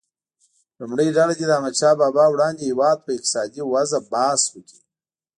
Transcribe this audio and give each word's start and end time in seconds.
لومړۍ 0.79 1.07
ډله 1.17 1.33
دې 1.37 1.45
د 1.47 1.51
احمدشاه 1.57 1.99
بابا 2.01 2.25
وړاندې 2.29 2.61
هیواد 2.69 2.97
په 3.03 3.09
اقتصادي 3.15 3.61
وضعه 3.73 3.99
بحث 4.11 4.41
وکړي. 4.53 4.79